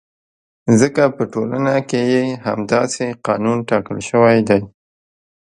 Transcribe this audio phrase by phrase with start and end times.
[0.79, 4.61] ځکه په ټولنه کې یې همداسې قانون ټاکل شوی دی.